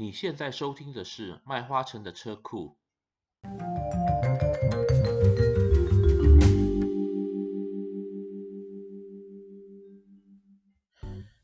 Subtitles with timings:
[0.00, 2.74] 你现在收听的是麦花臣的车库。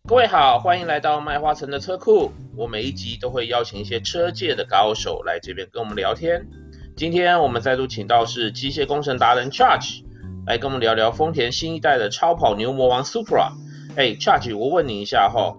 [0.08, 2.32] 各位好，欢迎来到麦花臣的车库。
[2.56, 6.48] 我每一集都会邀请一些车界的高手来这边跟我们聊天。
[6.96, 10.02] 今天我们再度请到是机械工程达人 Charge
[10.46, 13.52] 来跟我们聊聊丰田新一代的超跑牛魔王 Supra。
[13.96, 15.54] 哎，Charge，我问你一下哈，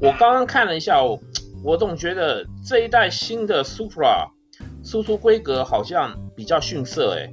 [0.00, 1.20] 我刚刚看了一下我。
[1.62, 4.28] 我总觉得这一代新的 Supra
[4.82, 7.32] 输出规格好像比较逊色诶，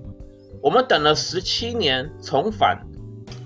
[0.61, 2.79] 我们等了十七年重返，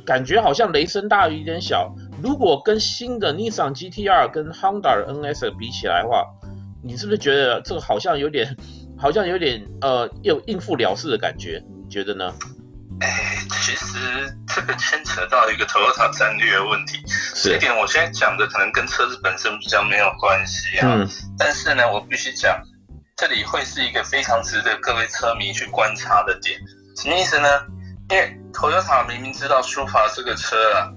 [0.05, 1.93] 感觉好像雷声大雨点小。
[2.21, 6.23] 如果跟新的 Nissan GT-R 跟 Honda NS 比起来的话，
[6.83, 8.55] 你是不是觉得这个好像有点，
[8.97, 11.63] 好像有点呃又应付了事的感觉？
[11.83, 12.33] 你觉得呢？
[13.01, 17.03] 哎，其实这个牵扯到一个 Toyota 战略的问题，
[17.35, 20.87] 这一点我现在讲的可能跟车子本身比较没有关系啊。
[20.87, 21.09] 嗯。
[21.37, 22.61] 但是呢，我必须讲，
[23.17, 26.59] 这里会是一个非常值得各位车迷去观察的点。
[26.95, 27.47] 什么意思呢？
[28.09, 30.87] 因为 Toyota 明明知道 Supra 这个车啊。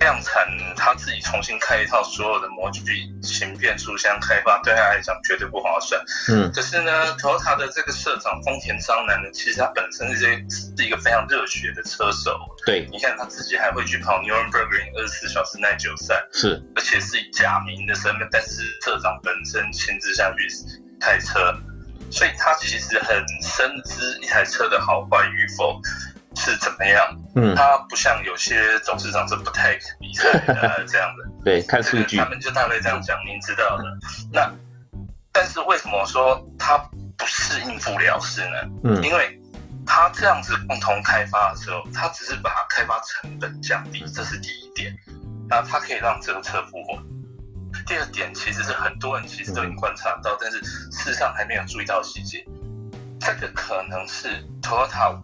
[0.00, 2.82] 量产，他自己重新开一套所有的模具、
[3.22, 6.02] 芯片、书箱开发，对他来讲绝对不划算。
[6.28, 12.40] 嗯，可是呢，Toyota 的这个社长丰田章男呢，其实他本身是是一个非常热血的车手。
[12.64, 20.48] 对，你看他自己还会去跑 Nürburgring 二十四小时耐久赛，是，而且是以假名的身份，但是社长本身亲自下去
[20.98, 21.54] 开车，
[22.10, 25.78] 所以他其实很深知一台车的好坏与否。
[26.40, 27.20] 是怎么样？
[27.36, 31.44] 嗯，他不像有些董事长是不太比赛的 这样的。
[31.44, 32.16] 对，看数据。
[32.16, 33.84] 他们就大概这样讲，您知道的。
[34.32, 34.50] 那，
[35.30, 36.78] 但是为什么说他
[37.18, 38.56] 不是应付了事呢？
[38.84, 39.38] 嗯，因为
[39.86, 44.96] 他这样子共同开发的时候，他只是把开发成本降低，这是第一点。
[45.46, 46.98] 那他可以让这个车复活。
[47.86, 52.42] 第二点，其实是很多人其实都已经观察到，但是事实上还没有注意到细节。
[53.20, 54.28] 这个可能是
[54.62, 55.20] Toyota。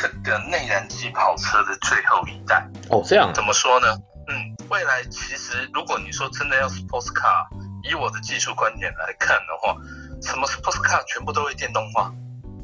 [0.00, 3.88] 这个内燃机跑车的最后一代哦，这样怎么说呢？
[4.28, 7.48] 嗯，未来其实如果你说真的要 sports car，
[7.82, 9.76] 以我的技术观点来看的话，
[10.22, 12.12] 什么 sports car 全部都会电动化，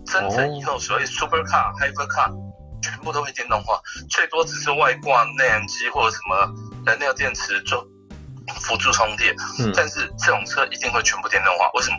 [0.06, 2.30] 真正以后所谓 super car、hyper car
[2.80, 6.54] 全部都会电动化，最多只是外挂内燃机或者什么
[6.86, 7.84] 燃料电池做
[8.60, 11.68] 辅助充电，嗯，但是这种车一定会全部电动化。
[11.74, 11.96] 为什么？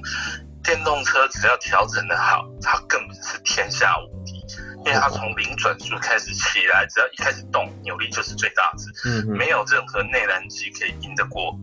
[0.64, 4.25] 电动车只要调整的好，它根本是天下无敌。
[4.86, 8.86] 因为它从零转速开始起来，只要一开始动，扭力就是最大值。
[9.10, 11.58] 嗯，没有任何内燃机可以赢得过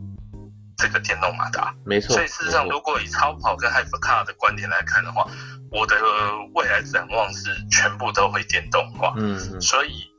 [0.76, 1.72] 这个电动马达。
[1.86, 2.14] 没错。
[2.14, 5.24] 所以事实上，如果以超跑跟 hypercar 的观点来看的话，
[5.70, 5.96] 我的
[6.54, 9.14] 未来展望是全部都会电动化。
[9.16, 9.60] 嗯。
[9.60, 10.10] 所以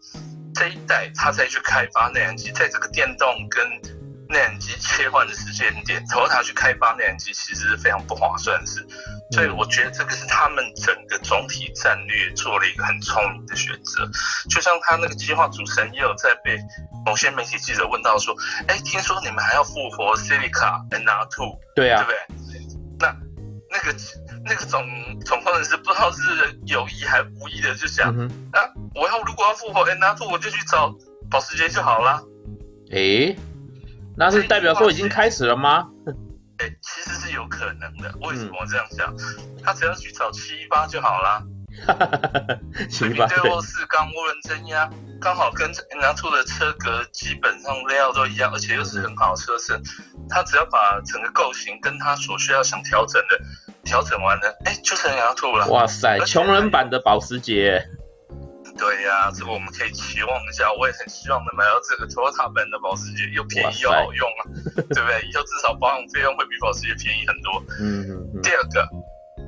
[0.55, 3.92] 这一代他再去开发内燃机，在这个电动跟
[4.33, 8.85] 内燃机切换的时间点，Toyota 去开发内燃机其实是非常不划算的事，
[9.31, 14.09] 所以我觉得这个是他们整个总体战略做了一个很聪明的选择。
[14.49, 16.57] 就像他那个计划主持人也有在被
[17.05, 18.35] 某些媒体记者问到说
[18.67, 22.11] ：“哎，听说你们还要复活 Celica NR2？” 对啊，对不
[22.49, 22.59] 对？
[22.99, 23.15] 那
[23.69, 23.95] 那个
[24.43, 24.83] 那个总
[25.23, 26.19] 总工程师不知道是
[26.65, 28.65] 有意还无意的就想：“嗯、啊，
[28.95, 30.91] 我要如果要复活 NR2，我就去找
[31.29, 32.23] 保时捷就好了。”
[32.91, 33.35] 诶
[34.15, 35.87] 那是代表说已经开始了吗？
[36.57, 38.13] 哎，其实是有可能的。
[38.21, 39.13] 为什么我这样想？
[39.63, 41.43] 他只要去找七一八就好啦。
[42.89, 43.49] 七一八对。
[43.49, 44.87] 后四缸涡轮增压，
[45.19, 45.69] 刚好跟
[45.99, 49.81] 拿出的车格基本上料都一样，而且又是很好的车身。
[50.29, 53.39] 他只要把整个构型跟他所需要想调整的
[53.83, 55.67] 调整完了，哎，就成拿兔了。
[55.69, 57.83] 哇塞，穷人版的保时捷。
[58.77, 60.71] 对呀、啊，这个我们可以期望一下。
[60.73, 64.41] 我也很希望能买到这个 Toyota 版的保时捷，又便宜又好用啊，
[64.75, 65.21] 对不对？
[65.29, 67.63] 以后至少保养费用会比保时捷便宜很多。
[67.79, 68.41] 嗯，嗯，嗯。
[68.41, 68.89] 第二个，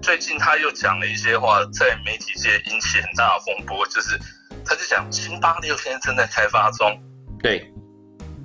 [0.02, 4.18] 最近他又讲了一些话，在媒体界引起很大的风波，就是
[4.64, 7.02] 他就讲新八六现在正在开发中。
[7.42, 7.72] 对。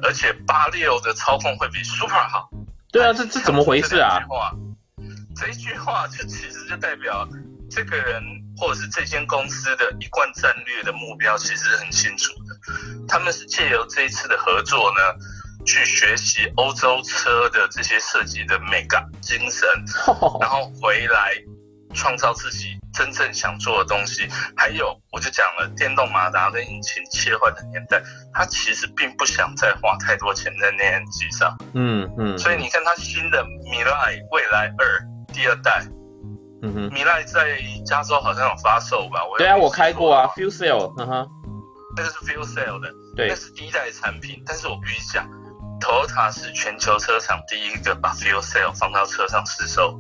[0.03, 2.49] 而且八六的操控会比 Supra 好。
[2.91, 4.19] 对啊，这这怎么回事啊？
[5.37, 7.27] 这一句话就其实就代表
[7.71, 8.23] 这个人。
[8.59, 12.55] 或者是这间公司的一贯战略的目标其实是很清楚的，
[13.09, 15.01] 他们是借由这一次的合作呢，
[15.65, 19.67] 去学习欧洲车的这些设计的美感精神，
[20.43, 21.33] 然后回来
[21.95, 24.29] 创造自己真正想做的东西。
[24.55, 28.03] 还有，我就讲了电动马达跟引擎切换的年代，
[28.35, 31.57] 他其实并不想再花太多钱在内燃机上。
[31.73, 32.39] 嗯嗯。
[32.39, 35.01] 所以你看，他新的米莱未来二
[35.33, 35.83] 第二代。
[36.63, 39.25] 嗯哼，米莱在加州好像有发售吧？
[39.25, 41.29] 我对啊，我开过啊，Fuel Cell，嗯哼，
[41.97, 44.43] 那个是 Fuel Cell 的，对，那是第一代的产品。
[44.47, 45.27] 但是我必须讲
[45.81, 49.93] ，Toyota 是全球车厂第一个把 Fuel Cell 放到车上试售，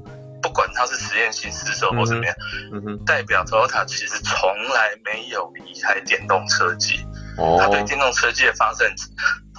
[0.42, 2.34] 不管它是实验性试售或怎么样，
[2.72, 7.04] 嗯哼，代表 Toyota 其实从来没有离开电动车技。
[7.38, 8.92] 哦，他对电动车技的发展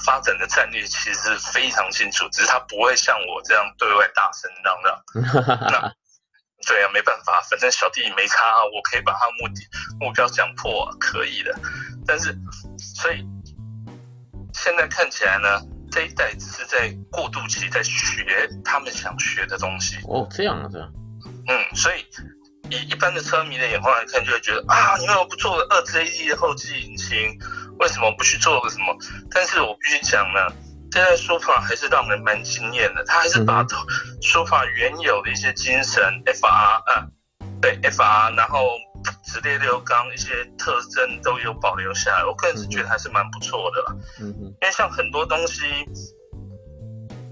[0.06, 5.58] 发展的战略其实是非常清楚，只是他不会像我这样对外大声嚷嚷。
[5.72, 5.92] 那
[6.68, 9.62] 对啊，没办法，反正小弟没差啊，我可以把他目的
[10.00, 11.54] 目标讲破，啊，可以的。
[12.06, 12.36] 但是，
[12.78, 13.26] 所以
[14.54, 15.62] 现在看起来呢，
[15.92, 19.98] 这一代只是在过渡期，在学他们想学的东西。
[20.08, 20.92] 哦，这样啊，这样。
[21.48, 22.06] 嗯，所以
[22.70, 27.38] 以一般的车迷的眼光来看，就会觉得啊，你为什么不做个二 JD 的后继引擎？
[27.80, 28.96] 为什么不去做个什么？
[29.32, 30.48] 但是我必须讲呢，
[30.92, 33.64] 现在 Supra 还是让人蛮惊艳的，他还是把
[34.22, 37.08] Supra 原有的一些精神，FR 啊，
[37.62, 38.68] 对 FR，然后
[39.24, 43.96] 直列六缸一些特征都有保留下来，我个人是觉得还是蛮不错的啦。
[44.20, 44.44] 嗯嗯。
[44.62, 45.64] 因为像很多东西，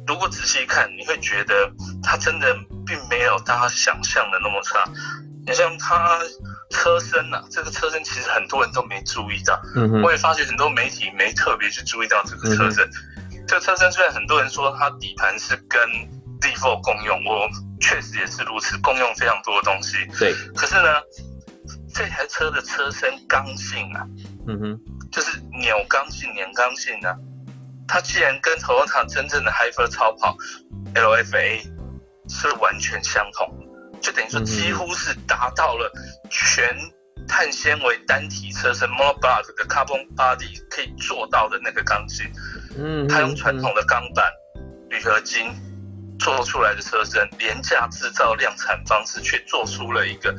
[0.08, 1.70] 如果仔细看，你会觉得
[2.02, 2.56] 它真的
[2.86, 4.86] 并没有大家想象的那么差。
[5.46, 6.20] 你像它。
[6.72, 9.60] 车身啊，这个车身其实很多人都没注意到。
[9.76, 12.86] 嗯哼，我也发觉很多媒体没特别去注意到这个车身。
[12.86, 12.92] 嗯、
[13.50, 15.82] 这个车身虽然很多人说它底盘是跟
[16.40, 17.50] Z4 共用，我
[17.82, 19.98] 确实也是如此，共用非常多的东西。
[20.20, 20.36] 对。
[20.56, 21.02] 可是呢，
[21.92, 24.06] 这台车的车身刚性啊，
[24.48, 24.80] 嗯哼，
[25.12, 27.16] 就是扭刚性、粘刚性啊，
[27.88, 30.38] 它既然跟 Toyota 真正的 Hyper 超跑
[30.94, 31.64] LFA
[32.30, 33.52] 是完全相同。
[34.00, 35.92] 就等于说，几乎是达到了
[36.30, 36.72] 全
[37.28, 42.32] 碳纤维单体车身 monoblock 的 carbon body 可以做到的那个刚性。
[42.78, 44.32] 嗯，它用传统的钢板、
[44.90, 45.52] 铝合金
[46.20, 50.36] 做出来的车身，廉价制造量产方式，却做出了一个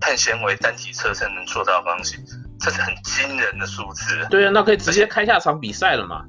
[0.00, 2.18] 碳纤维单体车身能做到的刚性，
[2.60, 4.26] 这是很惊人的数字。
[4.30, 6.24] 对啊，那可以直接开下场比赛了嘛？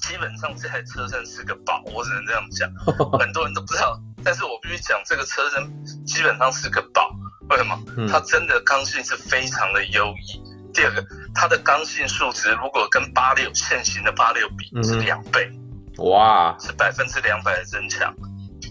[0.00, 2.68] 基本上这台车身是个宝，我只能这样讲，
[3.18, 4.00] 很多人都不知道。
[4.24, 7.10] 但是我必须讲，这个车身基本上是个宝。
[7.50, 7.78] 为什么？
[8.08, 10.42] 它真的刚性是非常的优异。
[10.72, 15.50] 第二个，它的刚性数值如果跟八六现行的八六比是两倍，
[15.98, 18.14] 哇，是百分之两百的增强，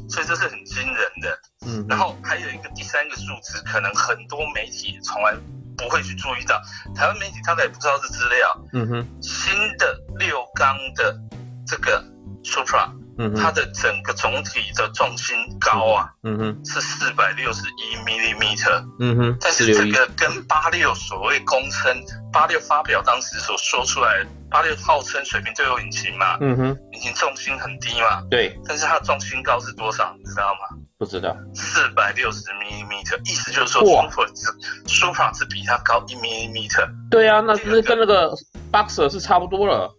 [0.10, 1.40] 所以这是很惊人的。
[1.66, 5.34] 嗯，然后还有一个第三个数值，可能很多媒体从来
[5.78, 6.62] 不会去注意到，
[6.96, 8.66] 台湾媒体大概也不知道这资料。
[8.74, 11.20] 嗯哼，新的六缸的
[11.66, 12.04] 这个
[12.44, 12.90] Supra。
[13.36, 30.78] 它的整个总体的重心高啊，嗯哼，是四百六十一 millimeter，嗯哼，但是这个跟八六所谓公称，八六发表当时所说出来，八六号称水平对流引擎嘛，嗯哼，引擎重心很低嘛，对，但是它的重心高是多少，你知道吗？
[30.98, 34.52] 不知道，四百六十 millimeter，意思就是说，Supra 是
[34.88, 38.32] Supra 只比它高一 millimeter，对啊，那是跟那个
[38.72, 39.92] Boxer 是差不多了，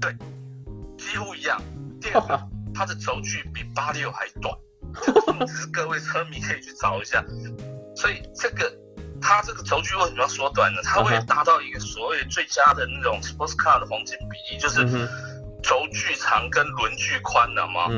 [0.00, 0.12] 对，
[0.98, 1.58] 几乎一样。
[2.74, 4.54] 它的轴距比八六还短，
[5.46, 7.24] 只是各位车迷可以去找一下。
[7.96, 8.70] 所以这个
[9.20, 10.80] 它这个轴距为什么要缩短呢？
[10.84, 14.84] 它会达到一个所谓最佳的那种 sports car 的黄金比例，就是
[15.62, 17.88] 轴距长跟轮距宽的嘛，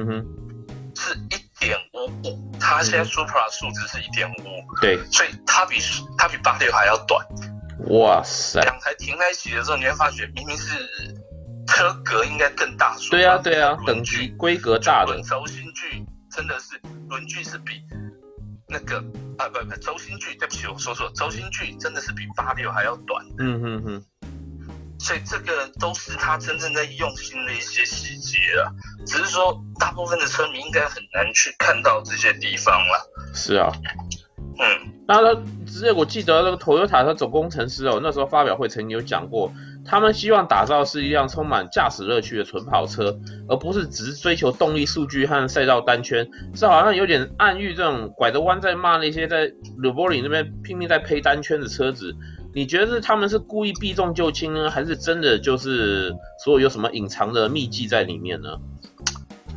[0.95, 2.53] 是一点五五。
[2.61, 5.81] 它现在 Supra 数值是一点五五，对，所以它比
[6.17, 7.27] 它比八六还要短。
[7.89, 8.61] 哇塞！
[8.61, 11.18] 两台停在一起的时候，你会发觉明明是。
[11.79, 15.23] 车格应该更大，对啊对啊，等距规格大的。
[15.23, 17.81] 轴心距真的是轮距是比
[18.67, 18.97] 那个
[19.39, 23.25] 啊不不轴心距，对不起我说错，轴心距真的是比八六还要短。
[23.39, 24.05] 嗯嗯嗯，
[24.99, 28.75] 所以这个都是他真正在用心的一些细节啊，
[29.07, 33.33] 只是说大部分的车迷应该很难去看到这些地方了。
[33.33, 33.71] 是啊，
[34.61, 39.53] 嗯，那他直接我记得那个 Toyota 的总工程师哦，那时候发表会曾经有讲过。
[39.87, 43.17] 他们希望打造是一辆充满驾驶乐趣的纯跑车，
[43.49, 46.29] 而不是只是追求动力数据和赛道单圈。
[46.55, 52.15] 这好像有点暗喻这种拐着弯在骂那些在鲁柏林那边拼命在配单圈的车子。
[52.53, 56.13] 你觉得是他们是故意避重就轻呢，还是真的就是
[56.45, 58.51] 所有有什么隐藏的秘技在里面呢？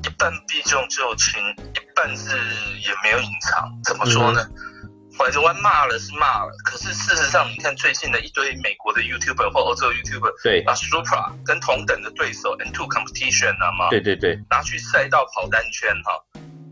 [0.03, 3.69] 一半避重就轻，一半是也没有隐藏。
[3.83, 4.39] 怎么说呢？
[4.47, 4.80] 嗯
[5.17, 16.13] 拐着弯骂了是骂了，可是事实上，你看最近的一堆美国的 YouTuber 或欧洲 YouTuber，对，把 Supra 跟同等的对手 N2 Competition 啊嘛，对对对，拿去赛道跑单圈哈，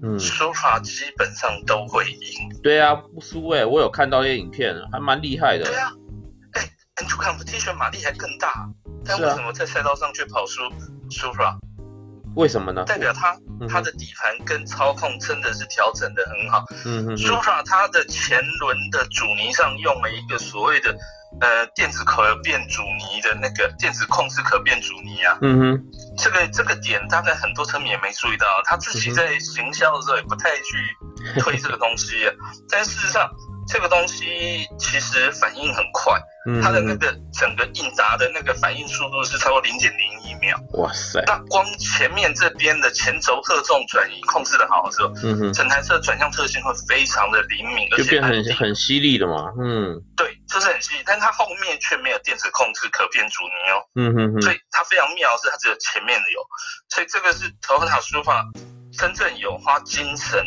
[0.02, 2.50] 嗯，Supra 基本上都会赢。
[2.64, 5.66] 对啊，不输哎，我有看到一些影片，还蛮厉害的。
[5.66, 5.92] 对啊，
[6.54, 6.64] 哎
[6.96, 8.68] ，N2 Competition 马力还更大，
[9.06, 10.62] 但为什么在赛道上却跑输
[11.10, 11.58] Supra？
[12.36, 12.84] 为什么呢？
[12.86, 16.66] 代表它它的底盘跟操控真的是调整的很好。
[16.86, 20.96] 嗯嗯，舒法它的前轮的阻尼上用了一个所谓的
[21.42, 25.38] 呃电子可变阻尼的那个电子控制可变阻尼啊。
[25.42, 25.84] 嗯哼，
[26.18, 32.34] 这个这个点大概很多车迷也没注意到，他自己在行销的时候也不太去推这个东西啊。
[32.70, 33.30] 但事实上。
[33.72, 36.20] 这个东西其实反应很快，
[36.60, 40.56] 它的那个整个应答的那个反应速度是超过零点零一秒。
[40.74, 41.24] 哇塞！
[41.26, 49.52] 那光前面这边的前轴荷重转移控制的好的时候，嗯哼，整台车转向特性会非常的灵敏，而且变很很犀利的嘛。
[49.60, 53.82] 嗯，对，就是很犀利，但它后面却没有电子控制可变阻尼哦。
[53.96, 54.42] 嗯哼哼。
[54.42, 56.40] 所以它非常妙的是它只有前面的有，
[56.90, 58.44] 所以这个是 Toyota Supra
[58.98, 60.46] 真正有花精神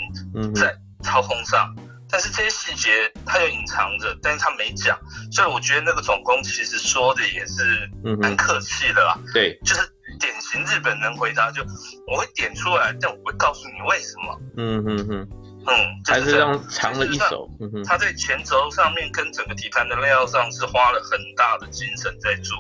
[0.55, 1.75] 在操控上。
[2.13, 4.97] 但是这些细节他有隐藏着，但是他没讲，
[5.33, 7.91] 所以我觉得那个总工其实说的也是
[8.21, 9.17] 蛮客气的啦。
[9.17, 9.81] 嗯、对，就是
[10.21, 11.65] 典型日本人回答，就
[12.07, 14.39] 我会点出来，但我会告诉你为什么。
[14.59, 15.29] 嗯嗯嗯
[15.65, 15.75] 嗯，
[16.07, 17.49] 还是这样藏了一手。
[17.87, 22.59] 他在前轴上面跟整个底盘的料上是花了很大的精神在做。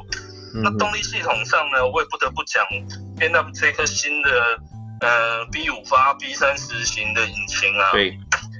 [0.54, 2.64] 嗯、那动力系统上呢，我也不得不讲
[3.18, 4.30] ，BMW 这颗新的
[5.00, 7.90] 呃 B 五发 B 三十型的引擎啊。
[7.92, 8.18] 对。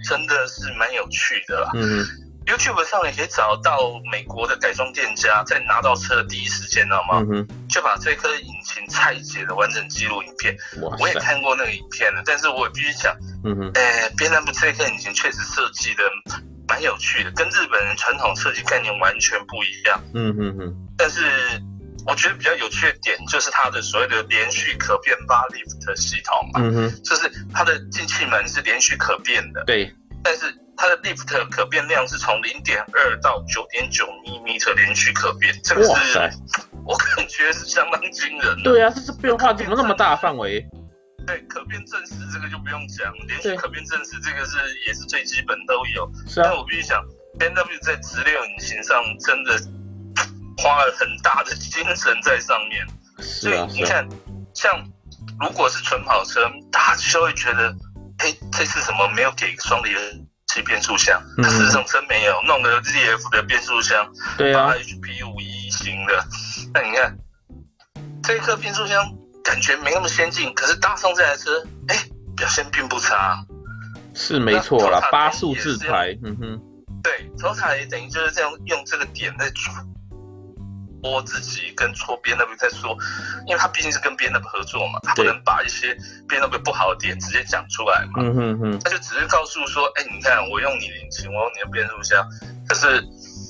[0.09, 1.71] 真的是蛮有趣的啦。
[1.75, 2.05] 嗯
[2.47, 7.25] ，YouTube 上也可以找到美国的改装店家在拿到车的第一时间，知道吗？
[7.31, 10.57] 嗯，就把这颗引擎拆解的完整记录影片。
[10.81, 16.03] 哇，我也看过那个影片了，但是我也必须讲，嗯哼，哎，BMW 这颗引擎确实设计的
[16.69, 20.01] 蛮有趣的，跟日本人传统设计概念完全不一样。
[20.15, 20.77] 嗯哼哼。
[20.97, 21.21] 但是
[22.07, 29.65] 我觉得比较有趣的点就是它的所谓的连续可变 bar lift 系统嘛，嗯哼，就是它的进气门是连续可变的。
[29.65, 29.93] 对。
[30.25, 36.19] 但是它的 lift 可变量是从零点二到九点九米米连续可变，这个是
[36.87, 38.63] 我感觉是相当惊人的。
[38.63, 40.65] 对啊，这是变化怎么那么大范围？
[41.27, 46.09] 对，可变正时这个就不用讲，连续可变正时这个是也是最基本都有。
[46.29, 46.47] 是啊。
[46.49, 47.01] 但我必须讲
[47.39, 49.59] ，BMW 在直六引擎上真的
[50.63, 52.87] 花了很大的精神在上面。
[53.19, 54.09] 所以你看，
[54.55, 54.83] 像
[55.41, 57.75] 如果是纯跑车，大家就会觉得。
[58.19, 60.01] 哎，这次怎么没有给双离合
[60.47, 61.21] 器变速箱？
[61.39, 64.07] 它事实上真没有，弄的 ZF 的变速箱，
[64.39, 66.25] 对啊，HP 五一型的。
[66.73, 67.19] 那你看，
[68.23, 69.05] 这一颗变速箱
[69.43, 71.97] 感觉没那么先进，可是搭上这台车，哎，
[72.37, 73.45] 表现并不差。
[74.15, 76.61] 是没错啦，八速自排，嗯哼。
[77.03, 79.51] 对，Toyota 也等于就是这样用这个点在
[81.03, 81.13] 转。
[81.13, 82.97] 我自己跟错 BMW 在说，
[83.47, 85.95] 因为他毕竟是跟 BMW 合作嘛，他不能把一些
[86.29, 88.23] BMW 不好的点直接讲出来嘛。
[88.23, 88.79] 嗯哼哼。
[88.81, 92.25] 他就只是告诉说，哎，你看我用你的引擎，我用你的变速箱，
[92.69, 93.03] 可是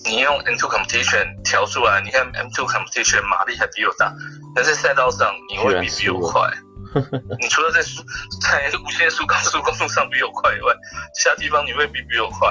[0.05, 4.13] 你用 M2 Competition 调出来，你看 M2 Competition 马力还比我大，
[4.55, 6.51] 但在赛道上你会比比我快。
[7.41, 10.75] 你除了在在无限速高速公路上比我快以外，
[11.15, 12.51] 其他地方你会比比我快。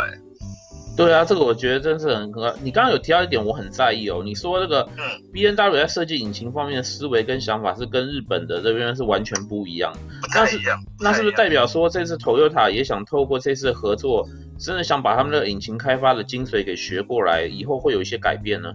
[1.05, 2.53] 对啊，这个我觉得真是很可爱。
[2.62, 4.22] 你刚刚有提到一点，我很在意哦。
[4.24, 4.88] 你说这个
[5.34, 9.91] B N W 在设计引擎方面的思维跟想法是跟日本的这边是完全不一样。
[10.34, 10.60] 那是
[11.00, 14.27] 那是不是代表说这次 Toyota 也想透过这次合作，
[14.60, 18.70] 真的想把他们的引擎开发的精髓给学过来，以后会有一些改变呢？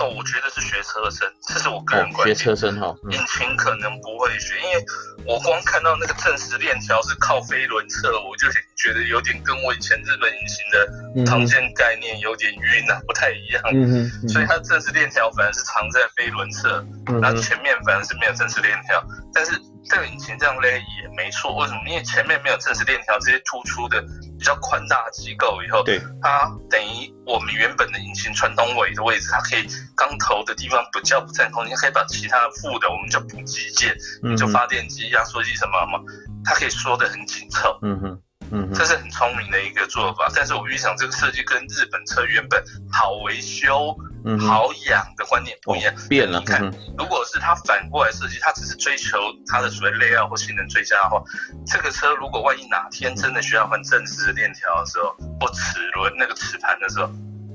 [0.00, 2.28] 哦，我觉得是学车身，这是我个人观点。
[2.36, 4.84] 学车身哈，引擎可能不会学，因为
[5.28, 13.62] 我光看到那个正时链条是靠飞轮侧，我就觉得有点跟我以前日本引擎的常见概念有点晕啊，不太一样。
[13.74, 14.28] 嗯嗯。
[14.28, 16.82] 所以它正时链条反而是藏在飞轮侧，
[17.20, 19.04] 然后前面反而是没有正时链条，
[19.34, 19.52] 但是。
[19.90, 21.80] 这个引擎这样勒也没错，为什么？
[21.88, 23.98] 因为前面没有正时链条，这些突出的
[24.38, 29.66] 比较宽大的机构以后，对它等于我们原本的引擎传动尾的位置，它可以
[29.96, 35.98] 钢头的地方不叫不占空间，可以把其他副的我们叫补机件，嗯，就发电机、压缩机什么嘛，
[36.44, 37.78] 他可以说的很紧凑。
[37.82, 38.22] 嗯哼。
[38.50, 43.94] 嗯哼，这是很聪明的一个做法，但是我预想这个设计跟日本车原本好维修、
[44.24, 46.38] 嗯、好养的观念不一样，哦、变了。
[46.38, 46.62] 你看，
[46.96, 51.22] 如果是他反过来设计，他只是追求他的所谓 layout 或性能最佳的话，
[51.66, 57.10] 这个车如果万一哪天真的需要换正时链条的时候，或齿轮那个齿盘的时候，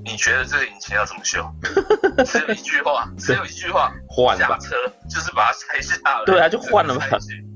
[0.06, 1.44] 你觉得这个引擎要怎么修？
[2.24, 4.76] 只有一句话，只有一句话，换下车
[5.10, 6.24] 就是把它拆下来。
[6.28, 7.04] 对啊，就换了嘛。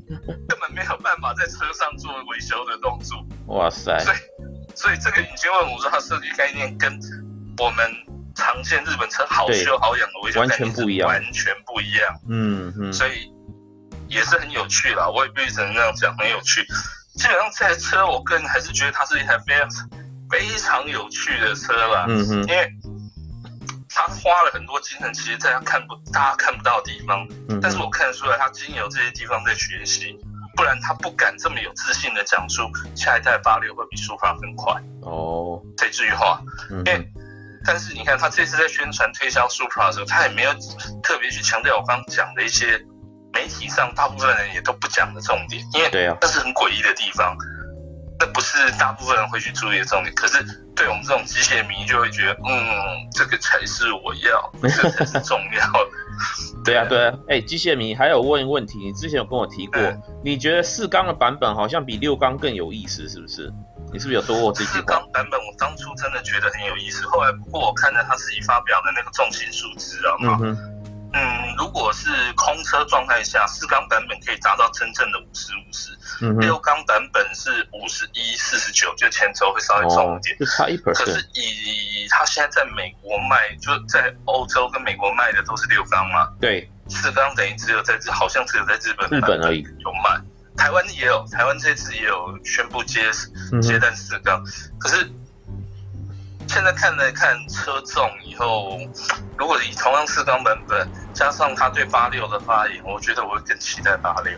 [0.07, 3.25] 根本没有办法在车上做维修的动作。
[3.47, 3.97] 哇塞！
[3.99, 4.17] 所以，
[4.75, 6.91] 所以这个引擎为说它设计概念跟
[7.57, 7.91] 我们
[8.35, 12.19] 常见日本车好修好养的维修概念完全不一样，完全不一样。
[12.29, 12.93] 嗯嗯。
[12.93, 13.31] 所以
[14.07, 16.65] 也是很有趣啦，我也必须只能这样讲，很有趣。
[17.15, 19.69] 基本上这台车，我个人还是觉得它是一台非常
[20.29, 22.05] 非常有趣的车啦。
[22.07, 22.33] 嗯哼。
[22.43, 22.71] 因为
[23.97, 30.15] 他花了很多精神，其实在他看不大家看不到的地方，嗯、但是我看得出来，他经由这些地方在学习，
[30.55, 32.61] 不然他不敢这么有自信的讲出
[32.95, 34.79] 下一代八六会比 Supra 更快。
[35.01, 35.59] 哦。
[35.75, 36.39] 这句话，
[36.69, 37.11] 嗯、因为
[37.65, 40.53] 但是你看他这次在宣传推销 Supra 的时候，他也没有
[41.01, 42.79] 特别去强调我刚刚讲的一些
[43.33, 47.35] 媒体上大部分人也都不讲的重点，因为对啊，那是很诡异的地方。
[48.19, 50.43] 那不是大部分人会去注意的重点，可是
[50.77, 55.89] 对我们这种机械迷就会觉得，嗯，这个才是我要， 这个才是重要的。
[56.63, 63.51] 对啊，对啊，哎、欸，机械迷还有问问题，你之前有跟我提过，嗯、你觉得四缸的版本好像比六缸更有意思，是不是？
[63.93, 64.75] 你是不是有说过这句话？
[64.75, 70.76] 四缸版本我当初真的觉得很有意思，后来不过我看到他自己发表的那个重型数值啊，嗯哼。
[71.13, 80.93] 嗯，如果是空车状态下，四缸版本可以达到真正的五十五十，六缸版本是五十一四十九，就前轴会稍微重一点，就差一 percent。
[80.93, 89.61] 可是以他现在在美国卖，就在欧洲跟美国卖的都是六缸嘛，对，四缸等于只有在好像只有在日本日本而已。
[89.79, 90.21] 有卖，
[90.57, 93.01] 台湾也有，台湾这次也有宣布接
[93.61, 94.43] 接单四缸，
[94.79, 95.09] 可是。
[96.47, 98.79] 现在看了看车重以后，
[99.37, 104.33] 如果以同样四缸版本加上他对八六的发言，我觉得我会更期待八六，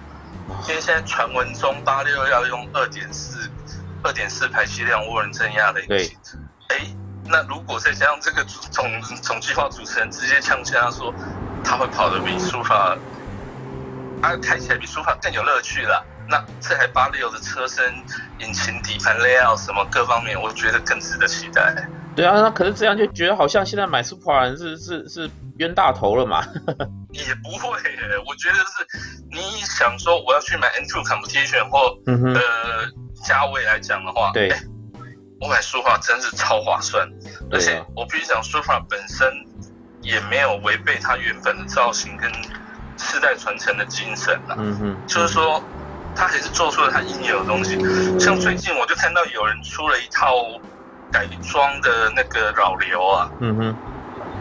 [0.68, 3.50] 因为现在传闻中八六要用二点四
[4.04, 6.18] 二点四排气量涡轮增压的引擎，
[6.68, 11.14] 哎对，那如果再加上这个总总计划主持人直接呛声说
[11.64, 12.98] 他会跑得比舒法，
[14.22, 16.06] 他开起来比舒法更有乐趣了。
[16.28, 17.92] 那这台八六的车身、
[18.38, 21.88] 引擎、底盘 layout 什么各方面，我觉得更值得期待。
[22.20, 26.44] 对啊，那可是这样就觉得好像现在买 Supra 人是是是冤大头了嘛？
[27.12, 27.78] 也不会，
[28.28, 28.86] 我觉得是
[29.32, 32.42] 你想说我要去买 N2 Competition 或、呃
[33.26, 34.50] 价位来讲的话，对，
[35.42, 37.10] 我买 Supra 真是超划算，
[37.52, 39.28] 而且我必须讲 Supra 本身
[40.02, 42.32] 也没有违背它原本的造型跟
[42.98, 44.56] 世代传承的精神啊。
[44.58, 45.64] 嗯哼，就是说。
[46.16, 47.78] 它还是做出了它应有的东西，
[48.20, 50.34] 像最近我就看到有人出了一套
[51.12, 53.76] 改装的那个老刘啊，嗯哼，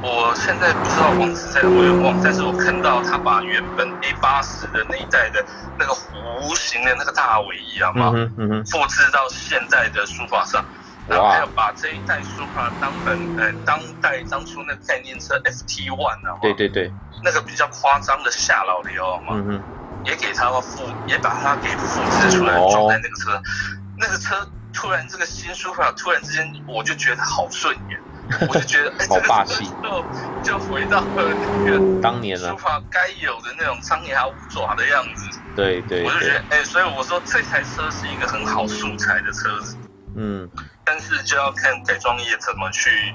[0.02, 5.44] 我现在不知道网址在哪里忘，但是我看到他把原本 A 八十的那一代的
[5.78, 10.64] 那个弧形的那个大尾翼啊嘛，嗯哼，复制到现在的 Supra 上，
[11.08, 19.62] 然后还有把这一代 Supra 当本呃当代当初那个概念车 FT One 啊，对对对，那个比较夸张的下老刘嘛，嗯哼。
[20.04, 23.33] 也给他复，也把它给复制出来，装在那个车。
[23.33, 23.42] Oh.
[23.98, 28.00] 那个车突然这个新书法，突然之间我就觉得好顺眼，
[28.48, 30.04] 我就觉得哎，好霸气，就
[30.44, 35.40] 就回到了那个 当年了舒法该有的那种张牙舞爪的样子。
[35.56, 39.76] 对对，我就觉得哎，所以我说这台车是一个很好素材的车子。
[40.14, 40.48] 嗯，
[40.84, 43.14] 但是就要看改装业怎么去。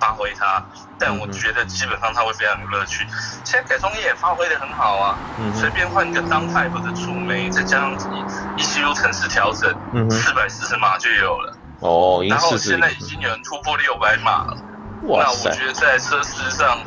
[0.00, 0.64] 发挥它，
[1.00, 3.06] 但我觉得基本上它会非常有乐趣。
[3.42, 5.16] 现在改装业也发挥的很好啊，
[5.54, 7.96] 随、嗯、便换个 down type 的触媒，再加上
[8.58, 9.74] ECU 程式调整，
[10.10, 11.56] 四百四十码就有了。
[11.80, 14.56] 哦，然后现在已经有人突破六百码了。
[15.02, 16.78] 那我觉得在车市上，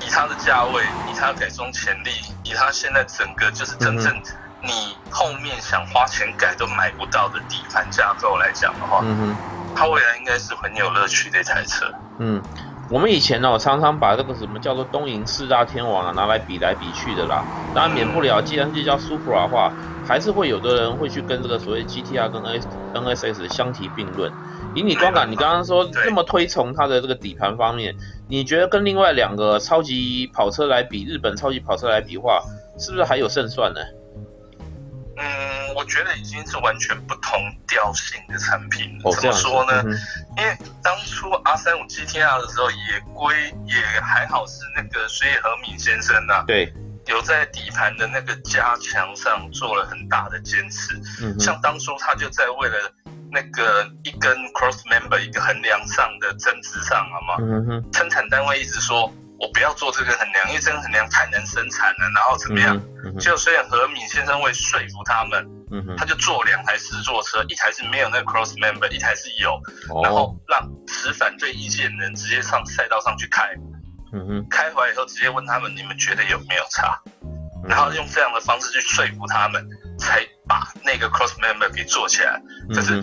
[0.00, 2.10] 以它的价位，以它的改装潜力，
[2.42, 4.20] 以它现在整个就是真正
[4.62, 9.36] 你后面想花钱改都买不到的底盘架构来讲的话，嗯哼。
[9.72, 11.86] 它未来应该是很有乐趣的一台车。
[12.18, 12.42] 嗯，
[12.90, 17.44] 我们以前呢、哦，常常把这个什么叫做东瀛四大天王啊拿来比来比去的啦。
[17.72, 19.72] 当然免不了，既然是叫 Supra 的话，
[20.04, 24.32] 还是会有的人会去跟这个所谓 GTR 跟 S NSX 相提并论。
[24.74, 27.94] 以你观感，你刚刚说这么推崇它的这个底盘方面，
[28.28, 32.42] 你觉得跟另外两个超级跑车来比，日本超级跑车来比的话，
[32.76, 33.80] 是不是还有胜算呢？
[35.20, 39.12] 嗯，我觉得已经是完全不同调性的产品了。
[39.12, 39.82] 怎么说呢？
[39.84, 39.92] 嗯、
[40.38, 46.72] 因为当初 R 三五 GTR 的时候也归也还好，是那个水野和敏先生呐、啊，对，
[47.06, 50.94] 有在底盘的那个加强上做了很大的坚持。
[51.22, 52.92] 嗯，像当初他就在为了
[53.30, 59.12] 那个一根 cross member 一个横梁上的增值上了嘛，嗯哼，生产单位一直说。
[59.40, 62.10] 我不要做这个衡量，因为这个衡量太难生产了。
[62.14, 62.76] 然后怎么样？
[63.02, 69.54] 嗯嗯、就虽然何敏先生会说服他们，嗯、他就做两台试坐车，一台是没有那个 cross member，一台是有，
[69.88, 73.48] 哦、然后让持反对意见的人直接上赛道上去开。
[74.12, 77.00] 嗯，开回来以后直接问他们，你们觉得有没有差？
[77.22, 79.66] 嗯、然后用这样的方式去说服他们，
[79.98, 82.38] 才把那个 cross member 给做起来。
[82.74, 83.02] 就是。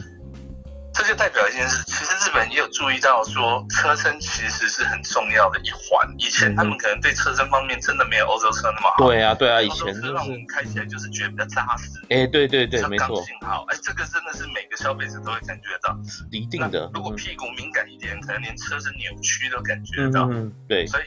[0.97, 6.07] 嗯这就代表一件事，其实日本本也有注意到说，车身其实是很重要的一环。
[6.19, 9.07] 以前他们可能对车身方面真的没有欧洲车那么好。
[9.07, 11.89] 对啊，对啊，以前就是让我们开起来就是觉得比较扎实。
[12.09, 13.07] 哎、欸，对对对，没错。
[13.07, 15.97] 刚性好，哎、欸，这个真的是每个消费者都会感觉到。
[16.31, 16.89] 一定的。
[16.93, 20.27] 如果屁股敏感一点，可能连车身扭曲都感觉到。
[20.29, 20.85] 嗯，对。
[20.85, 21.03] 所以。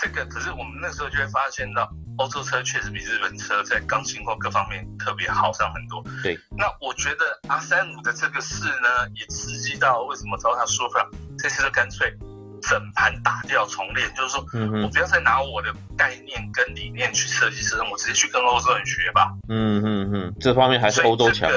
[0.00, 1.86] 这个可是我们那时候就会发现到，
[2.20, 6.04] 欧洲车确实比日本车在刚性或各方面特别好上很多。
[6.22, 12.14] 对，那我觉得 R 三五的这个事呢，也刺激到为什么早上说法这次就干脆
[12.60, 14.44] 整盘打掉重练，就是说，
[14.82, 19.32] 我不要再拿我的概念跟理念去设计车身，我直接去跟欧洲人学吧。
[19.48, 21.50] 嗯嗯嗯，这方面还是欧洲强。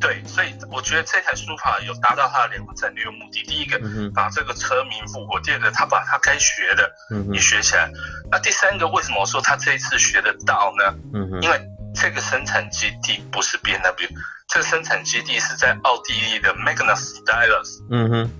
[0.00, 3.42] 对，所以我觉得这台 Supra 有达到它的两个战略目的。
[3.42, 6.88] 第一个，嗯、把这个车名复活；第二个，他把他该学的
[7.32, 7.88] 也学起来。
[7.88, 7.94] 嗯、
[8.30, 10.94] 那第三个，为什么我说他这一次学得到呢？
[11.14, 11.60] 嗯、因为
[11.94, 14.08] 这个生产基地不是 BMW，
[14.46, 17.82] 这个生产基地是在奥地利的 Magnus Stylus。
[17.90, 18.30] 嗯哼。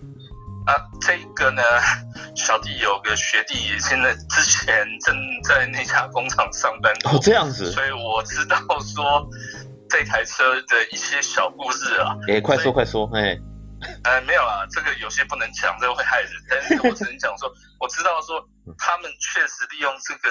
[0.66, 1.62] 啊，这个呢，
[2.36, 6.92] 小弟有个学弟，现在之前正在那家工厂上班。
[7.04, 7.72] 哦，这样子。
[7.72, 8.58] 所以我知道
[8.94, 9.28] 说。
[9.88, 13.38] 这台车的一些小故事啊，哎、欸，快说快说，哎，
[14.04, 16.30] 呃，没有啊，这个有些不能讲，这个会害人。
[16.48, 18.42] 但是我只能讲说，我知道说
[18.76, 20.30] 他们确实利用这个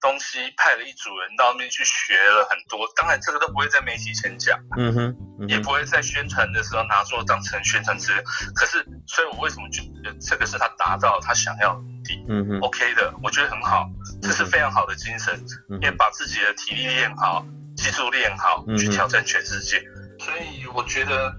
[0.00, 2.86] 东西派了一组人到那边去学了很多。
[2.96, 8.22] 当然，这个都不会在媒体前讲，嗯哼，嗯哼，也不会在宣传的时候拿出当成宣传资料。
[8.54, 12.24] 可是，所以我为什么觉得这个是他达到他想要的目的？
[12.28, 13.86] 嗯哼，OK 的，我觉得很好，
[14.22, 17.44] 这是非常好的精神，因为把自己的体力练好。
[17.78, 19.78] 技术练好，去挑战全世界。
[19.78, 21.32] 嗯、所以我觉得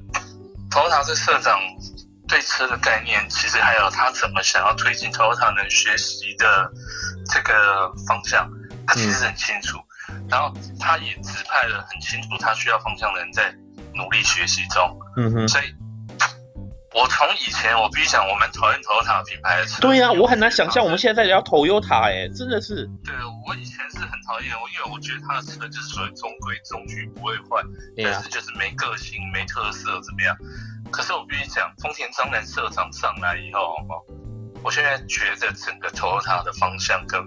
[0.72, 1.60] ，Toyota 这社长
[2.28, 6.72] 对车的概念，其实还有他怎么想要推进 Toyota 能学习的
[7.32, 8.50] 这个方向，
[8.88, 9.78] 他其实很清楚。
[10.10, 13.54] 嗯、然后他也指派了很清楚他需要方向的人在
[13.94, 14.98] 努力学习中。
[15.18, 15.76] 嗯哼，所以。
[17.00, 19.80] 我从以前我必须讲，我蛮讨厌 Toyota 品牌的车。
[19.80, 22.86] 对呀、啊，我很难想象我们现在在聊 Toyota 哎，真的是。
[23.06, 23.16] 对，
[23.48, 27.64] 我以前是很讨厌，因为我觉得它的车就是属于中规中矩，不会坏，
[28.04, 30.36] 但是就是没个性、没特色，怎么样？
[30.92, 33.78] 可是我必须讲，丰田章男社长上来以后，
[34.62, 37.24] 我现在觉得整个 Toyota 的方向跟。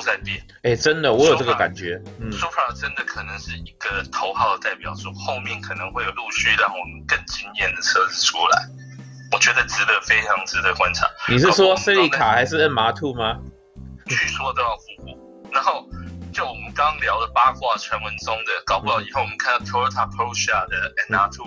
[0.00, 2.00] 都在变，哎、欸，真的，我有这个感觉。
[2.18, 8.66] 嗯，Supra 真的可能是一个头号的代表作，后面可能会有陆续让我们更惊艳的车子出来。
[9.30, 11.06] 我觉得值得，非常值得观察。
[11.28, 13.38] 你是说 Celica 还是 MR2 吗？
[14.08, 15.50] 据说都要复活。
[15.52, 15.86] 然后，
[16.32, 21.44] 就我们刚刚聊的八卦传闻中的，搞不好以后我们看到 Toyota Proscia 的 MR2。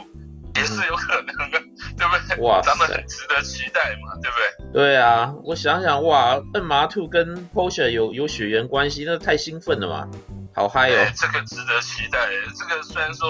[0.56, 1.60] 也是有可能的，
[1.98, 2.38] 对不对？
[2.44, 4.74] 哇，咱们很值得期待嘛，对不对？
[4.74, 10.08] 对啊，我想想，哇摁麻兔跟 Porsche 有有血缘关系，那太兴奋了嘛，
[10.56, 11.12] 好嗨哦！
[11.16, 12.30] 这个值得期待。
[12.58, 13.28] 这个虽然说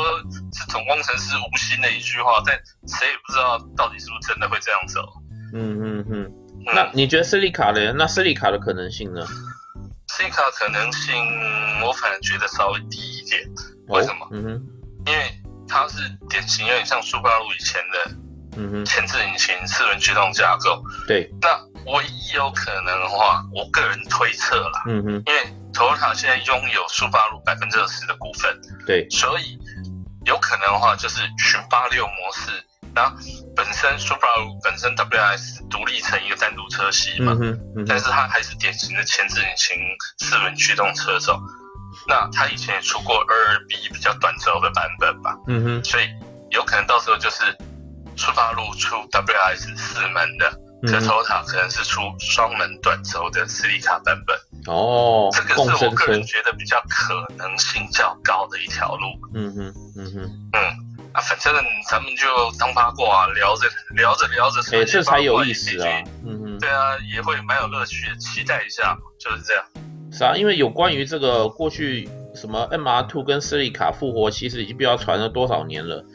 [0.54, 2.56] 是总工程师无心的一句话，但
[2.88, 5.02] 谁也不知道到底是不是真的会这样走。
[5.54, 6.32] 嗯嗯嗯。
[6.73, 7.93] 那你觉得 Celica 的？
[7.93, 9.26] 那 Celica 的可能性呢？
[10.08, 11.13] Celica 可能性，
[11.86, 13.41] 我反而觉得稍微低一点。
[13.88, 14.28] 为什么？
[14.32, 14.63] 嗯哼，
[15.06, 15.39] 因为。
[15.65, 15.97] 它是
[16.30, 18.12] 典型有点像苏巴路以前的，
[18.57, 20.83] 嗯哼，前置引擎四轮驱动架构。
[21.07, 21.57] 对，那
[21.91, 29.57] 唯一有可能的话，我个人推测啦，嗯哼，因为 Toyota 现在拥有苏八路百分之二十的股份，对，所以
[30.25, 32.51] 有可能的话就是循八六模式，
[32.93, 33.11] 那
[33.55, 39.77] 本身苏巴路本身 WRX 独立成一个单独车系嘛，嗯哼，嗯，但是它还是典型的前置引擎
[40.19, 41.39] 四轮驱动车种。
[42.07, 46.05] 那他以前也出过二二 B 比较短轴的版本吧，嗯哼，所以
[46.49, 47.55] 有可能到时候就是
[48.15, 50.52] 出发路出 WRX 四门的，
[50.88, 54.38] 这 Toyota 可能是出双门短轴的 Celica 版本。
[54.67, 59.08] 哦，这个是我个人觉得比较可能性较高的一条路。
[59.34, 61.54] 嗯哼，嗯哼，嗯，啊，反正
[61.89, 62.26] 咱们就
[62.58, 66.04] 当八卦聊着聊着聊着，哎、欸，这才有意思啊。
[66.26, 69.63] 嗯哼，对啊，也会蛮有乐趣的，期待一下，就是这样。
[70.12, 76.06] 是啊，因为有关于这个过去什么 MR2 跟 Celica 复活，其实已经不知道传了多少年了。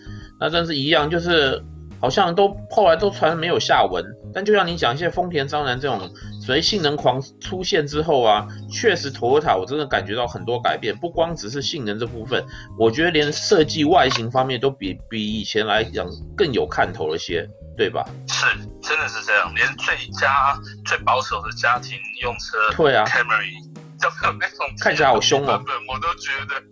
[0.41, 1.63] 那真是一样，就是
[2.01, 4.05] 好像都后来都传没有下文。
[4.35, 12.45] 但就像你讲，一些丰田章男这种所谓性能狂出现之后啊，确实 Toyota 我真的感觉到很多改变，不光只是性能这部分，
[12.79, 16.07] 我觉得连设计外形方面都比比以前来讲
[16.37, 18.05] 更有看头了些，对吧？
[18.29, 18.45] 是，
[18.83, 23.69] 真的是这样，连最佳最保守的家庭用车，对啊，Camry。
[24.01, 26.63] 那种看起来好凶哦，我都觉得。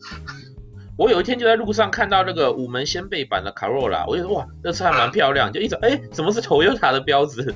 [0.99, 7.55] 我有一天就在路上看到那个五门掀背版的卡罗拉，我就说哇，这车还蛮漂亮，就一直哎，怎么是 Toyota 的标志？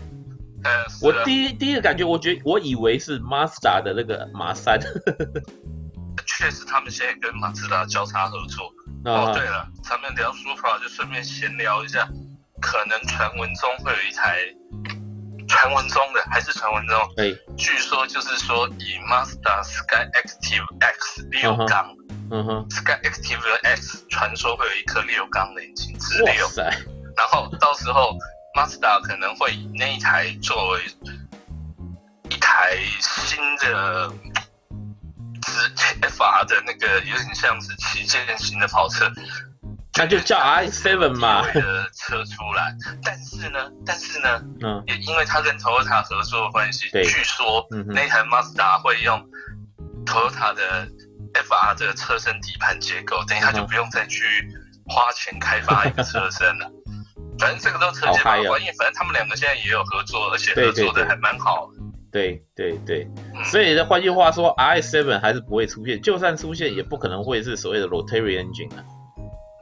[1.00, 4.78] 我第一第一个感觉，我觉我以为是 Mazda 的那个马三。
[6.26, 8.70] 确实，他们现在跟马自达交叉合作。
[9.04, 12.06] 哦，对了，咱们聊 Supra 就顺便闲聊一下。
[12.60, 14.38] 可能传闻中会有一台，
[15.48, 26.48] 传闻中的还是传闻中，哎，据说就是说以 Mazda Sky Active X 六缸，嗯哼，Sky Active X 传说会有一颗六缸的引擎直六，
[27.16, 28.16] 然后到时候
[28.56, 30.80] Mazda 可能会以那一台作为
[32.30, 34.12] 一台新的。
[35.42, 35.68] 直
[36.02, 39.10] FR 的那个有点像是旗舰型的跑车，
[39.96, 41.42] 那就叫 i seven 嘛。
[41.52, 49.26] 的车出来，但是呢，但是呢，嗯，也因为它跟 Toyota 合作的关系，对，据说、嗯、那台 Mazda 会用
[50.04, 50.86] Toyota 的
[51.34, 54.22] FR 的车身底盘结构，等一下就不用再去
[54.86, 56.70] 花钱开发一个车身了。
[57.38, 61.80] 反正这个都车界八卦，因为反正他们两个现在也有合作，而且合作的还蛮好的。
[62.12, 63.08] 对对对，
[63.44, 68.84] 所以换句话说，RX-7 还是不会出现，就算出现，也不可能会是所谓的 rotary engine 啊，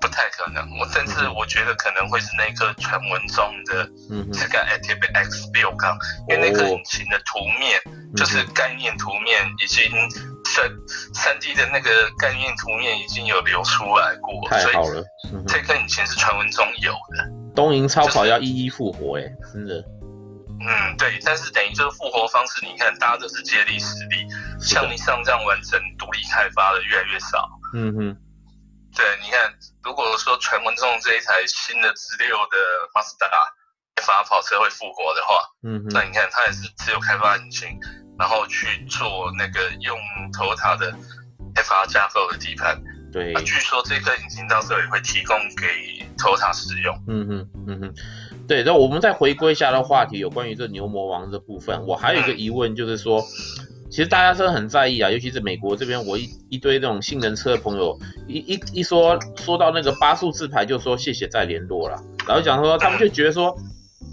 [0.09, 0.65] 不太可能。
[0.79, 3.85] 我甚至我觉得可能会是那个传闻中的
[4.33, 5.97] 这个 Active X 六缸，
[6.29, 9.91] 因为那个引擎的图面、哦、就是概念图面已经
[10.47, 10.65] 三
[11.13, 17.31] 三 D 的那个概念图面已经有流出来过，太好了，嗯、这个引擎是传闻中有的。
[17.55, 19.85] 东瀛超跑要一一复活哎、欸，真的。
[20.61, 24.27] 嗯，对，但是等于这个复活方式，你看大家都是借力使力，
[24.61, 27.49] 像你像这样完成独立开发的越来越少。
[27.75, 28.17] 嗯哼，
[28.97, 32.57] 对，你看，如果说传闻中这一台新的直六的
[32.95, 33.29] Mazda
[33.97, 37.69] FR 跑车会复活的话，嗯哼，那你看它也是自有开发引擎，
[38.19, 39.99] 然后去做那个用
[40.33, 40.93] Toyota 的
[41.55, 42.81] FR 架构的底盘。
[43.13, 45.67] 对，据说这颗引擎到时候也会提供给
[46.17, 46.95] Toyota 使用。
[47.09, 47.95] 嗯哼，嗯哼。
[48.47, 53.23] 对，那我们再回归一下的话题，有关于这牛魔王这部分，我还有一个疑问，就是说，
[53.91, 63.57] 其实大家真的很在意啊，尤其是美国这边，我一一堆那种性能车的朋友，一一一说说到那个八数字牌，就说谢谢再联络了，然后讲说他们就觉得说，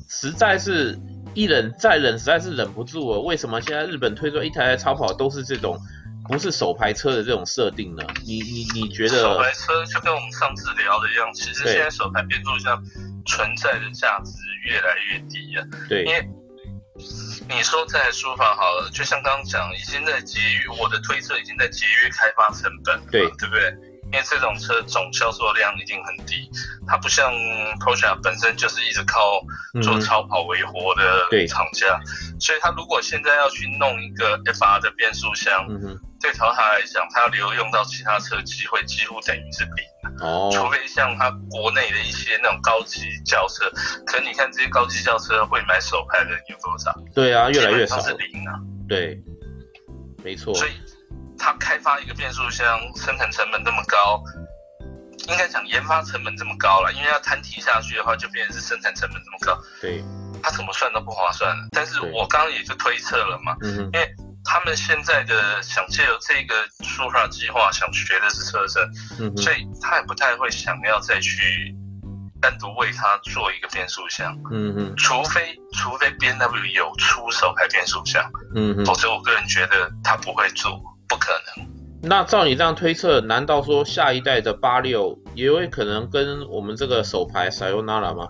[0.09, 0.97] 实在是
[1.33, 5.77] 一忍再忍，实在是忍不住了，为什么现在日本推出一台台超跑都是这种？
[6.27, 8.01] 不是手排车的这种设定呢？
[8.25, 9.21] 你你你觉得？
[9.21, 12.83] 手排车就跟我们上次聊的一样，其实现在手排变速箱
[13.27, 14.31] 存在的价值
[14.67, 15.61] 越来越低啊。
[15.87, 16.27] 对，因为
[17.47, 23.73] 你说这台舒法好了，就像刚刚讲，已经在节约，我的推测已经在节约开发成本，对，对不对？
[24.05, 26.49] 因为这种车总销售量一定很低，
[26.87, 27.33] 它不像
[27.79, 29.41] Porsche 本身就是一直靠
[29.81, 31.99] 做超跑为活的厂家，
[32.31, 39.83] 嗯、所以它如果现在要去弄一个 FR 的变速箱，嗯、对淘汰来讲，它要留用到其他车机会几乎等于是零。
[40.21, 43.69] 哦，除非像他国内的一些那种高级轿车，
[44.05, 46.93] 可你看这些高级轿车会买手排的有多少？
[47.13, 47.99] 对啊，越来越少。
[48.01, 48.59] 是零啊。
[48.87, 49.21] 对，
[50.23, 50.53] 没错。
[50.53, 50.71] 所以。
[51.37, 54.23] 他开发一个变速箱，生产成本这么高，
[55.27, 59.61] 应该讲研发成本这么高了，因为要摊提下去的话，就变成是生产成本这么高。
[59.81, 60.01] 对，
[60.41, 61.53] 他怎么算都不划算。
[61.71, 66.55] 但是我刚刚也就推测了嘛，嗯，因为他们现在的想借由这个
[66.85, 68.81] Supra 计划，想学的是车身，
[69.19, 71.75] 嗯，所以他也不太会想要再去
[72.39, 78.23] 单独为他做一个变速箱，嗯嗯，除非除非 B N W 有出手开变速箱，
[78.55, 80.79] 嗯，否则我个人觉得他不会做。
[81.07, 81.67] 不可能。
[82.01, 88.29] 那照你这样推测，难道说下一代的八六也有可能跟我们这个手牌 Sayonara 吗？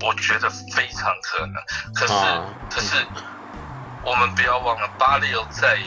[0.00, 1.54] 我觉得非常可能。
[1.94, 2.96] 可是，啊、可是
[4.04, 5.78] 我们不要忘了，八六在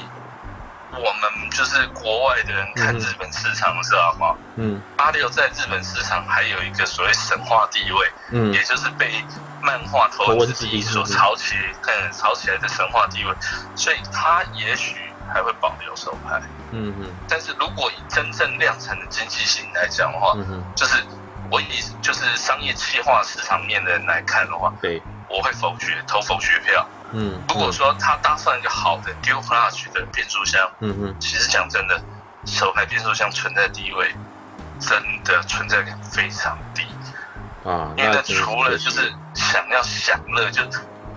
[0.91, 4.37] 我们就是国外的人看日本市场的时候，好不好？
[4.55, 4.81] 嗯。
[4.95, 9.23] 八六在日本市场还有一个所谓神话地位，嗯，也就是被
[9.61, 13.33] 漫画头文字 D 所炒起，嗯，炒起来的神话地位，
[13.75, 14.95] 所以它也许。
[15.29, 21.03] 还会保留手牌，嗯嗯，但是如果以真正量产的经济性来讲的话，嗯哼，就是
[21.51, 21.65] 我以
[22.01, 32.01] 就是商业企划市场面的人来看的话，对，我会否决投否决票，嗯，如果说他搭上一个好的 Dual Clutch 的变速箱，嗯哼，其实讲真的，
[32.45, 34.13] 手排变速箱存在地位
[34.79, 36.83] 真的存在感非常低。
[37.63, 40.61] 啊，因为它除了就是想要享乐，就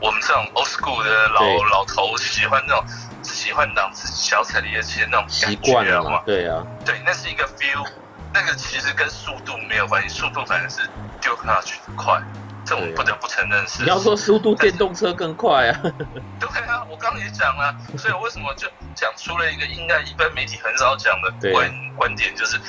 [0.00, 2.84] 我们这种 old school 的老老头喜欢那种。
[3.22, 7.86] 喜欢档次小踩离合器的那种感觉了嘛，对啊，对，那是一个 feel，
[8.32, 10.80] 那个其实跟速度没有关系，速度反而是
[11.20, 12.18] Dual Clutch 的快，
[12.64, 13.82] 这我不得不承认是。
[13.82, 15.80] 你要说速度，电动车更快啊。
[16.38, 22.60] 对啊，我刚刚也讲了，所以我为什么就讲出了一个应该一般媒体很少讲的观观点，就是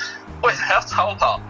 [0.42, 1.40] 为啥要超跑？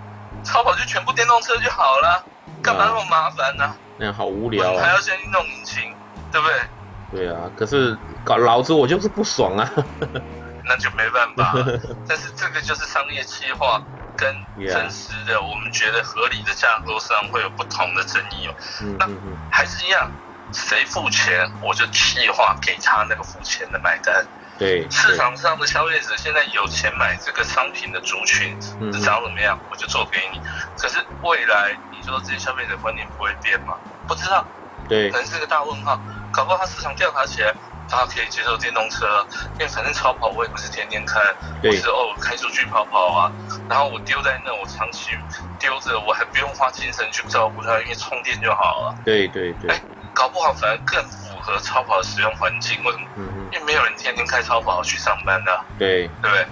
[0.44, 2.24] 超跑就全部电动车就好了，
[2.62, 3.74] 干嘛那么麻烦呢？
[3.96, 5.94] 那样好无聊啊，还要先弄引擎，
[6.32, 7.26] 对不对？
[7.26, 9.70] 对啊，可是搞老子我就是不爽啊，
[10.64, 11.52] 那就没办法。
[12.08, 13.80] 但是这个就是商业企划
[14.22, 18.54] 跟真实的我们觉得合理的价格上会有不同的争议哦。
[18.80, 19.08] 嗯那
[19.50, 20.08] 还是一样，
[20.52, 24.24] 谁付钱我就计划给他那个付钱的买单。
[24.58, 28.56] 对，市场上的消费者现在有钱买这个商品的族群
[28.92, 30.40] 是长怎么样，我就做给你。
[30.78, 33.74] 可是未来你说这些消费者观念不会变吗？
[34.06, 34.46] 不知道，
[34.88, 35.98] 对，可能是个大问号。
[36.32, 37.52] 搞不好他市场调查起来，
[37.98, 39.24] 他可以接受电动车，
[39.54, 41.20] 因为反正超跑我也不是天天开，
[41.62, 43.30] 我是偶尔开出去跑跑啊。
[43.68, 45.10] 然后我丢在那，我长期
[45.58, 48.94] 丢着，我还不用花精神去照顾它，因为充电就好了。
[49.04, 49.70] 对对对。
[49.70, 49.80] 哎，
[50.14, 52.82] 搞不好反而更符合超跑的使用环境。
[52.84, 53.06] 为什么？
[53.52, 55.60] 因为没有人天天开超跑去上班的。
[55.78, 56.08] 对。
[56.22, 56.46] 对不对？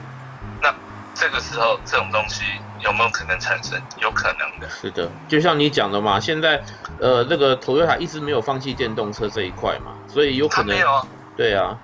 [0.62, 0.74] 那
[1.14, 2.42] 这个时候这种东西
[2.80, 3.80] 有没有可能产生？
[3.98, 4.68] 有可能的。
[4.68, 6.62] 是的，就像你讲的嘛，现在
[7.00, 10.76] 呃，那个 Toyota 一直没有放弃电动车这一块嘛，所以有可能。
[10.76, 11.06] 没有。
[11.40, 11.74] 对啊。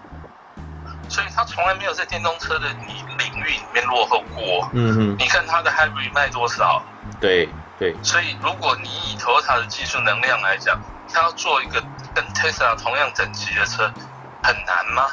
[1.08, 4.68] 所以他从来没有在电动车的领领域里面落后过。
[4.74, 5.16] 嗯哼。
[5.18, 6.82] 你看他的 Hybrid 卖多少？
[7.18, 7.96] 对对。
[8.02, 10.78] 所以如果你以 Toyota 的技术能量来讲，
[11.10, 11.82] 他要做一个
[12.14, 13.90] 跟 Tesla 同样等级的车，
[14.42, 15.06] 很难吗？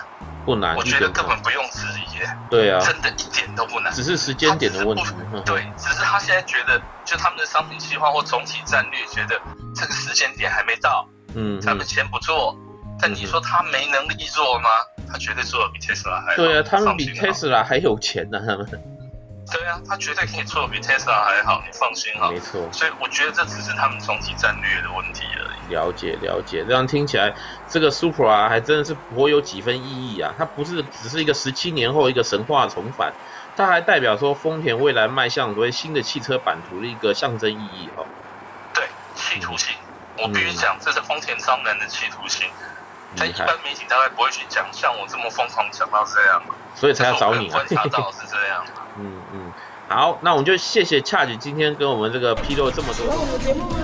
[0.43, 0.75] 不难。
[0.75, 2.37] 我觉得根本不用质疑耶。
[2.49, 2.81] 对啊。
[2.81, 3.93] 真的一点都不难。
[3.93, 5.05] 只是时间点的问题。
[5.45, 9.39] 对，只是他现在觉得，就他们的商品计划或总体战略，觉得
[9.73, 11.07] 这个时间点还没到。
[11.33, 11.61] 嗯。
[11.61, 12.57] 咱们先不做。
[13.03, 14.69] 但你说他没能力做吗？
[15.11, 16.37] 他绝对做的比特斯拉还好。
[16.37, 18.65] 对啊，他们比特斯拉还有钱呢，他们。
[19.51, 22.31] 对啊，他绝对可以做的比特斯拉还好，你放心哈。
[22.31, 22.65] 没错。
[22.71, 25.73] 所以我觉得这只是他们总体战略的问题而已。
[25.73, 27.35] 了解了解，这样听起来，
[27.67, 30.33] 这个 Supra 还真的是颇有几分意义啊！
[30.37, 33.11] 它不是只是一个十七年后一个神话重返，
[33.57, 38.05] 它还代表说丰田未来迈向所谓新的汽车版图的一个象征意义哦。
[38.73, 39.75] 对，企图性，
[40.17, 42.47] 嗯、我必须讲，这是丰田商人的企图心。
[43.15, 46.41] 但一般媒体大概不会去讲，像我这么疯狂讲到这样，
[46.75, 47.49] 所以才要找你。
[47.49, 48.63] 观察 到是这样。
[48.97, 49.51] 嗯嗯，
[49.89, 52.95] 好，那我们就谢谢 Charge 今天跟我们这个披露这么多。
[52.95, 53.77] 喜欢我们的节目吗？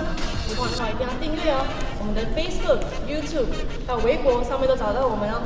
[0.46, 1.64] 喜欢的话一定要订阅哦，
[2.00, 3.46] 我们的 Facebook、YouTube
[3.86, 5.42] 还有微博上面都找到我们哦。